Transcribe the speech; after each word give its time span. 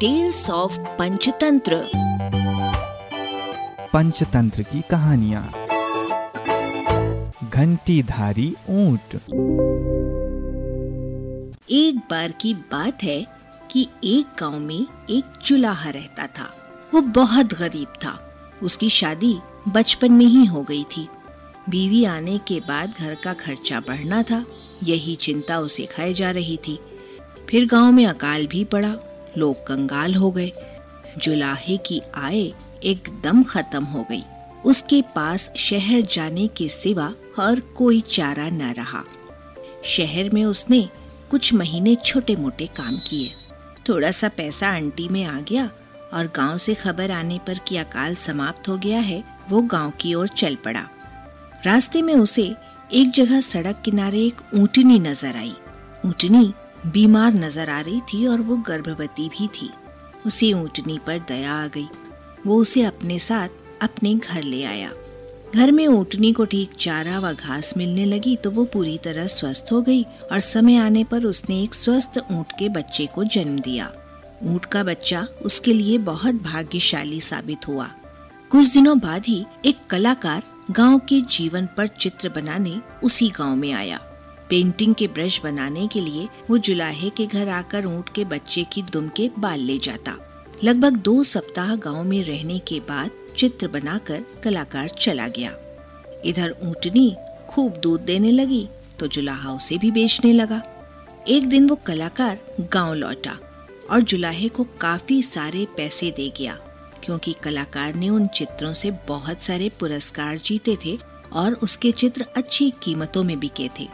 Tales 0.00 0.50
of 0.50 0.78
Panchatantra 0.78 1.90
Panchatantra 3.92 4.62
की 4.62 4.82
कहानियाँ 4.90 5.52
घंटीधारी 7.50 8.54
ऊँट 8.68 9.14
एक 11.70 11.98
बार 12.10 12.32
की 12.32 12.54
बात 12.54 13.02
है 13.02 13.26
कि 13.70 13.88
एक 14.04 14.26
गाँव 14.40 14.58
में 14.58 14.86
एक 15.10 15.24
चुलाहा 15.44 15.90
रहता 15.90 16.26
था। 16.26 16.56
वो 16.94 17.00
बहुत 17.00 17.54
गरीब 17.54 17.88
था। 17.88 18.18
उसकी 18.62 18.88
शादी 18.88 19.38
बचपन 19.68 20.12
में 20.12 20.26
ही 20.26 20.46
हो 20.46 20.62
गई 20.62 20.84
थी। 20.84 21.08
बीवी 21.68 22.04
आने 22.04 22.38
के 22.38 22.60
बाद 22.60 22.94
घर 23.00 23.14
का 23.14 23.34
खर्चा 23.34 23.80
बढ़ना 23.80 24.22
था। 24.22 24.44
यही 24.82 25.16
चिंता 25.16 25.58
उसे 25.58 25.86
खाए 25.86 26.12
जा 26.12 26.30
रही 26.30 26.56
थी। 26.56 26.78
फिर 27.50 27.66
गाँव 27.66 27.92
में 27.92 28.06
अकाल 28.06 28.46
भी 28.46 28.64
पड़ा। 28.64 28.94
लोग 29.38 29.66
कंगाल 29.66 30.14
हो 30.14 30.30
गए। 30.30 30.52
जुलाहे 31.18 31.76
की 31.76 32.00
आय 32.14 32.40
एकदम 32.84 33.42
खत्म 33.42 33.84
हो 33.84 34.06
गई। 34.10 34.22
उसके 34.64 35.02
पास 35.16 35.50
शहर 35.56 36.00
जाने 36.12 36.46
के 36.48 36.68
सिवा 36.68 37.12
और 37.38 37.60
कोई 37.76 38.00
चारा 38.00 38.48
न 38.50 38.72
रहा। 38.72 39.02
शहर 39.84 40.30
में 40.30 40.44
उसने 40.44 40.88
कुछ 41.30 41.52
महीने 41.54 41.94
छोटे 41.96 42.36
मोटे 42.36 42.66
काम 42.76 42.96
किए। 43.06 43.32
थोड़ा 43.88 44.10
सा 44.10 44.28
पैसा 44.28 44.68
आंटी 44.68 45.08
में 45.08 45.24
आ 45.24 45.40
गया 45.40 45.70
और 46.14 46.26
गाँव 46.36 46.58
से 46.58 46.74
खबर 46.74 47.10
आने 47.10 47.38
पर 47.46 47.58
कि 47.58 47.76
अकाल 47.76 48.14
समाप्त 48.14 48.68
हो 48.68 48.76
गया 48.76 49.00
है, 49.00 49.22
वो 49.50 49.62
गाँव 49.62 49.92
की 50.00 50.14
ओर 50.14 50.28
चल 50.28 50.54
पड़ा। 50.54 50.82
रास्ते 51.64 52.02
में 52.02 52.14
उसे 52.14 52.54
एक 52.92 53.10
जगह 53.10 53.40
सड़क 53.40 53.82
किनारे 53.84 54.20
एक 54.20 54.40
ऊँटनी 54.54 54.98
नज़र 54.98 55.36
आई। 55.36 55.54
ऊँटनी 56.06 56.52
बीमार 56.88 57.34
नज़र 57.34 57.70
आ 57.70 57.80
रही 57.80 58.00
थी 58.12 58.26
और 58.26 58.40
वो 58.40 58.56
गर्भवती 58.66 59.28
भी 59.28 59.48
थी। 59.54 59.70
उसे 60.26 60.52
ऊँटनी 60.52 60.98
पर 61.06 61.18
दया 61.18 61.54
आ 61.54 61.66
गई। 61.66 61.88
वो 62.46 62.56
उसे 62.56 62.82
अपने 62.82 63.18
साथ 63.18 63.48
अपने 63.82 64.14
घर 64.14 64.42
ले 64.42 64.62
आया। 64.64 64.90
घर 65.54 65.70
में 65.72 65.86
ऊँटनी 65.86 66.32
को 66.32 66.44
ठीक 66.44 66.70
चारा 66.80 67.18
व 67.20 67.32
घास 67.32 67.72
मिलने 67.76 68.04
लगी 68.04 68.34
तो 68.36 68.50
वो 68.50 68.64
पूरी 68.64 68.96
तरह 68.98 69.26
स्वस्थ 69.26 69.72
हो 69.72 69.80
गई 69.82 70.02
और 70.02 70.40
समय 70.40 70.76
आने 70.76 71.04
पर 71.04 71.24
उसने 71.24 71.62
एक 71.62 71.74
स्वस्थ 71.74 72.18
ऊँट 72.30 72.52
के 72.58 72.68
बच्चे 72.68 73.06
को 73.06 73.24
जन्म 73.24 73.58
दिया। 73.58 73.90
ऊँट 74.44 74.64
का 74.64 74.82
बच्चा 74.82 75.26
उसके 75.44 75.72
लिए 75.72 75.98
बहुत 75.98 76.42
भाग्यशाली 76.42 77.20
साबित 77.20 77.68
हुआ। 77.68 77.88
कुछ 78.50 78.72
दिनों 78.72 78.98
बाद 78.98 79.26
ही 79.26 79.44
एक 79.66 79.86
कलाकार 79.90 80.42
गाँव 80.70 80.98
के 80.98 81.20
जीवन 81.30 81.68
पर 81.76 81.86
चित्र 81.86 82.28
बनाने 82.28 82.80
उसी 83.04 83.28
गाँव 83.28 83.56
में 83.56 83.72
आया। 83.72 84.00
पेंटिंग 84.50 84.94
के 84.94 85.06
ब्रश 85.08 85.40
बनाने 85.42 85.86
के 85.86 86.00
लिए 86.00 86.28
वो 86.50 86.58
जुलाहे 86.58 87.10
के 87.10 87.26
घर 87.26 87.48
आकर 87.48 87.86
ऊँट 87.86 88.08
के 88.14 88.24
बच्चे 88.24 88.64
की 88.72 88.82
दुम 88.82 89.08
के 89.08 89.30
बाल 89.38 89.60
ले 89.60 89.78
जाता। 89.78 90.14
लगभग 90.64 90.96
दो 90.98 91.22
सप्ताह 91.22 91.74
गाँव 91.76 92.02
में 92.04 92.22
रहने 92.24 92.58
के 92.58 92.80
बाद 92.80 93.10
चित्र 93.36 93.68
बनाकर 93.68 94.24
कलाकार 94.44 94.88
चला 94.90 95.26
गया। 95.28 95.52
इधर 96.24 96.54
ऊँटनी 96.62 97.14
खूब 97.48 97.76
दूध 97.76 98.00
देने 98.00 98.30
लगी 98.30 98.66
तो 98.98 99.06
जुलाहा 99.06 99.52
उसे 99.52 99.78
भी 99.78 99.90
बेचने 99.90 100.32
लगा। 100.32 100.62
एक 101.28 101.48
दिन 101.48 101.68
वो 101.68 101.76
कलाकार 101.86 102.38
गाँव 102.72 102.94
लौटा 102.94 103.36
और 103.90 104.00
जुलाहे 104.02 104.48
को 104.48 104.64
काफ़ी 104.80 105.22
सारे 105.22 105.66
पैसे 105.76 106.10
दे 106.10 106.28
गया, 106.38 106.56
क्योंकि 107.04 107.34
कलाकार 107.42 107.94
ने 107.94 108.08
उन 108.08 108.26
चित्रों 108.28 108.72
से 108.72 108.90
बहुत 109.08 109.42
सारे 109.42 109.68
पुरस्कार 109.80 110.38
जीते 110.38 110.76
थे 110.84 110.98
और 111.32 111.54
उसके 111.54 111.92
चित्र 111.92 112.26
अच्छी 112.36 112.70
कीमतों 112.82 113.22
में 113.24 113.38
बिके 113.40 113.68
थे। 113.80 113.88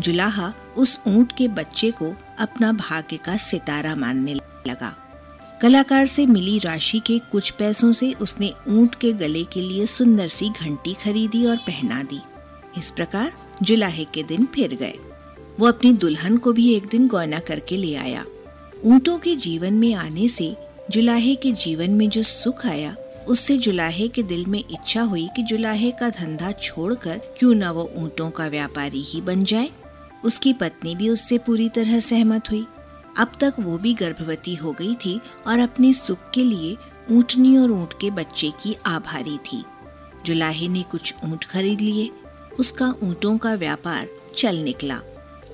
जुलाहा 0.00 0.52
उस 0.76 1.00
ऊँट 1.06 1.32
के 1.32 1.48
बच्चे 1.48 1.90
को 1.90 2.12
अपना 2.38 2.72
भाग्य 2.72 3.16
का 3.16 3.36
सितारा 3.36 3.94
मानने 3.94 4.34
लगा। 4.34 4.94
कलाकार 5.62 6.06
से 6.06 6.26
मिली 6.26 6.58
राशि 6.58 6.98
के 6.98 7.18
कुछ 7.32 7.50
पैसों 7.50 7.92
से 7.92 8.12
उसने 8.12 8.52
ऊँट 8.68 8.94
के 8.94 9.12
गले 9.12 9.44
के 9.44 9.60
लिए 9.60 9.86
सुंदर 9.86 10.28
सी 10.28 10.48
घंटी 10.48 10.94
खरीदी 10.94 11.44
और 11.46 11.56
पहना 11.56 12.02
दी। 12.02 12.20
इस 12.78 12.90
प्रकार 12.90 13.32
जुलाहे 13.62 14.04
के 14.04 14.22
दिन 14.22 14.46
फिर 14.46 14.74
गए। 14.74 14.98
वो 15.60 15.66
अपनी 15.66 15.92
दुल्हन 15.92 16.36
को 16.36 16.52
भी 16.52 16.72
एक 16.74 16.86
दिन 16.86 17.08
गौना 17.08 17.38
करके 17.38 17.76
ले 17.76 17.94
आया। 17.94 18.24
ऊंटों 18.84 19.18
के 19.18 19.36
जीवन 19.36 19.74
में 19.74 19.94
आने 19.94 20.28
से 20.28 20.56
जुलाहे 20.90 21.34
के 21.34 21.52
जीवन 21.52 21.90
में 21.90 22.08
जो 22.08 22.22
सुख 22.22 22.66
आया, 22.66 22.96
उससे 23.28 23.56
जुलाहे 23.58 24.08
के 24.08 24.22
दिल 24.22 24.46
में 24.46 24.58
इच्छा 24.58 25.02
हुई 25.02 25.28
कि 25.36 25.42
जुलाहे 25.42 25.90
का 25.90 26.08
धंधा 26.10 26.52
छोड़कर 26.52 27.20
क्यों 27.38 27.54
न 27.54 27.64
वो 27.64 27.90
ऊंटों 27.96 28.30
का 28.30 28.46
व्यापारी 28.46 29.02
ही 29.02 29.20
बन 29.20 29.44
जाए। 29.44 29.70
उसकी 30.24 30.52
पत्नी 30.52 30.94
भी 30.94 31.08
उससे 31.08 31.38
पूरी 31.38 31.68
तरह 31.68 32.00
सहमत 32.00 32.50
हुई। 32.50 32.66
अब 33.18 33.32
तक 33.40 33.54
वो 33.60 33.78
भी 33.78 33.94
गर्भवती 33.94 34.54
हो 34.54 34.72
गई 34.72 34.94
थी 34.94 35.20
और 35.46 35.58
अपने 35.58 35.92
सुख 35.92 36.18
के 36.34 36.44
लिए 36.44 36.76
ऊँटनी 37.10 37.56
और 37.58 37.70
ऊँट 37.70 37.92
के 38.00 38.10
बच्चे 38.10 38.52
की 38.62 38.76
आभारी 38.86 39.38
थी। 39.38 39.64
जुलाहे 40.26 40.68
ने 40.68 40.82
कुछ 40.82 41.14
ऊँट 41.24 41.44
खरीद 41.44 41.80
लिए। 41.80 42.10
उसका 42.58 42.94
ऊँटों 43.02 43.38
का 43.38 43.54
व्यापार 43.54 44.08
चल 44.36 44.56
निकला। 44.56 45.00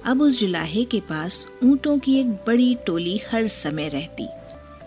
अब 0.05 0.23
उस 0.23 0.39
जुलाहे 0.39 0.85
के 0.85 1.01
पास 1.01 1.49
ऊँटों 1.65 1.99
की 1.99 2.21
एक 2.21 2.31
बड़ी 2.31 2.75
टोली 2.87 3.21
हर 3.33 3.47
समय 3.47 3.89
रहती। 3.89 4.29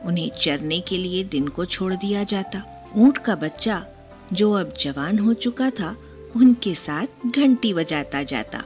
उन्हें 0.06 0.31
चरने 0.41 0.79
के 0.79 0.97
लिए 0.97 1.23
दिन 1.23 1.47
को 1.47 1.66
छोड़ 1.66 1.94
दिया 1.94 2.23
जाता। 2.23 2.63
ऊँट 2.96 3.17
का 3.17 3.35
बच्चा, 3.35 3.85
जो 4.34 4.51
अब 4.51 4.73
जवान 4.79 5.19
हो 5.19 5.34
चुका 5.34 5.69
था, 5.69 5.96
उनके 6.35 6.75
साथ 6.75 7.28
घंटी 7.28 7.73
बजाता 7.73 8.23
जाता। 8.23 8.63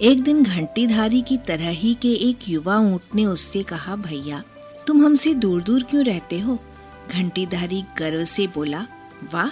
एक 0.00 0.22
दिन 0.22 0.44
घंटीधारी 0.44 1.22
की 1.22 1.36
तरह 1.36 1.68
ही 1.68 1.94
के 1.94 2.08
एक 2.08 2.38
युवा 2.48 2.78
ऊँट 2.78 3.00
ने 3.14 3.24
उससे 3.24 3.62
कहा, 3.62 3.96
भैया, 3.96 4.42
तुम 4.86 5.04
हमसे 5.04 5.34
दूर 5.34 5.62
दूर 5.62 5.82
क्यों 5.82 6.04
रहते 6.04 6.40
हो? 6.40 6.58
घंटीधारी 7.10 7.84
गर्व 7.98 8.24
से 8.24 8.46
बोला, 8.46 8.86
वाह, 9.32 9.48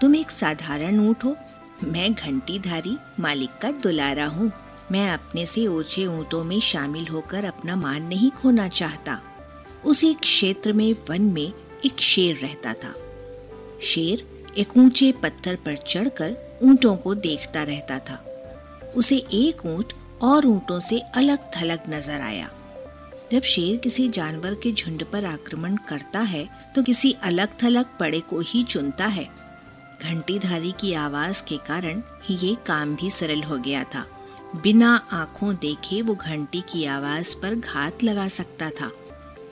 तुम 0.00 0.16
एक 0.16 0.30
साधारण 0.30 1.08
ऊँट 1.08 1.24
हो। 1.24 1.36
मैं 1.84 2.14
घंटीधारी 2.14 2.96
मालिक 3.20 3.50
का 3.62 3.70
दुलारा 3.70 4.26
हूँ। 4.26 4.52
मैं 4.92 5.10
अपने 5.10 5.46
से 5.46 5.66
ऊँचे 5.66 6.06
ऊँटों 6.06 6.44
में 6.44 6.60
शामिल 6.60 7.06
होकर 7.06 7.44
अपना 7.44 7.76
मान 7.76 8.06
नहीं 8.06 8.30
खोना 8.30 8.68
चाहता। 8.68 9.20
उसी 9.84 10.14
क्षेत्र 10.14 10.72
में 10.72 10.92
वन 11.10 11.22
में 11.22 11.52
एक 11.86 12.00
शेर 12.00 12.36
रहता 12.36 12.72
था। 12.72 12.94
शेर 13.82 14.46
एक 14.58 14.76
ऊँचे 14.76 15.12
पत्थर 15.12 15.54
पर 15.54 15.76
चढ़कर 15.76 16.58
ऊँटों 16.62 16.96
को 16.96 17.14
देखता 17.14 17.62
रहता 17.62 17.98
था। 17.98 18.24
उसे 18.96 19.16
एक 19.34 19.64
ऊँट 19.66 19.92
और 20.22 20.46
ऊंटों 20.46 20.78
से 20.80 20.98
अलग 21.14 21.50
थलग 21.56 21.80
नज़र 21.88 22.20
आया। 22.20 22.50
जब 23.32 23.42
शेर 23.42 23.76
किसी 23.76 24.08
जानवर 24.08 24.54
के 24.54 24.72
झुंड 24.72 25.04
पर 25.04 25.24
आक्रमण 25.24 25.76
करता 25.88 26.20
है 26.20 26.48
तो 26.74 26.82
किसी 26.82 27.12
अलग 27.22 27.48
थलग 27.62 27.96
पड़े 28.00 28.20
को 28.20 28.40
ही 28.40 28.62
चुनता 28.64 29.06
है। 29.06 29.24
घंटीधारी 30.02 30.72
की 30.72 30.92
आवाज़ 30.92 31.42
के 31.42 31.56
कारण 31.56 32.02
ये 32.30 32.54
काम 32.66 32.94
भी 32.96 33.10
सरल 33.10 33.42
हो 33.42 33.58
गया 33.58 33.82
था। 33.84 34.04
बिना 34.62 34.94
आँखों 35.12 35.54
देखे 35.54 36.00
वो 36.02 36.14
घंटी 36.14 36.60
की 36.60 36.84
आवाज़ 36.84 37.34
पर 37.36 37.54
घात 37.54 38.04
लगा 38.04 38.26
सकता 38.28 38.70
था। 38.70 38.90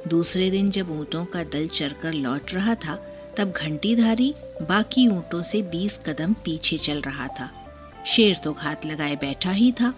दूसरे 0.08 0.50
दिन 0.50 0.70
जब 0.70 0.90
ऊंटों 0.90 1.24
का 1.24 1.42
दल 1.44 1.66
चरकर 1.66 2.12
लौट 2.12 2.54
रहा 2.54 2.74
था, 2.74 2.94
तब 3.38 3.52
घंटीधारी 3.52 4.34
बाकी 4.62 5.06
ऊंटों 5.08 5.42
से 5.42 5.62
बीस 5.62 5.98
कदम 6.06 6.32
पीछे 6.44 6.78
चल 6.78 7.00
रहा 7.00 7.26
था। 7.40 7.50
शेर 8.06 8.36
तो 8.36 8.52
घात 8.52 8.86
लगाए 8.86 9.16
बैठा 9.16 9.50
ही 9.50 9.72
था। 9.72 9.92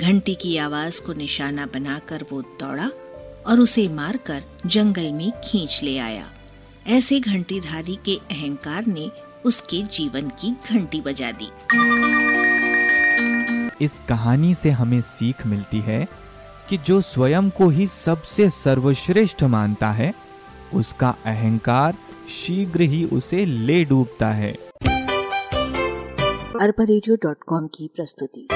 घंटी 0.00 0.34
की 0.34 0.56
आवाज़ 0.56 1.00
को 1.02 1.12
निशाना 1.12 1.66
बनाकर 1.66 2.24
वो 2.32 2.42
दौड़ा 2.42 2.90
और 3.46 3.60
उसे 3.60 3.88
मारकर 3.88 4.42
जंगल 4.66 5.12
में 5.12 5.32
खींच 5.44 5.80
ले 5.82 5.98
आया। 5.98 6.30
ऐसे 6.86 7.20
घंटीधारी 7.20 7.98
के 8.04 8.16
अहंकार 8.30 8.86
ने 8.86 9.10
उसके 9.44 9.82
जीवन 9.82 10.28
की 10.28 10.54
घंटी 10.70 11.00
बजा 11.00 11.30
दी। 11.30 11.48
इस 13.84 14.00
कहानी 14.08 14.54
से 14.54 14.70
हमें 14.70 15.00
सीख 15.00 15.46
मिलती 15.46 15.80
है 15.80 16.06
कि 16.68 16.78
जो 16.78 17.00
स्वयं 17.00 17.50
को 17.50 17.68
ही 17.68 17.86
सबसे 17.86 18.50
सर्वश्रेष्ठ 18.50 19.42
मानता 19.42 19.90
है, 19.90 20.12
उसका 20.74 21.14
अहंकार 21.24 21.94
शीघ्र 22.30 22.80
ही 22.80 23.04
उसे 23.04 23.44
ले 23.46 23.84
डूबता 23.84 24.30
है। 24.30 24.54
अरबा 26.60 26.84
की 27.66 27.90
प्रस्तुति। 27.96 28.48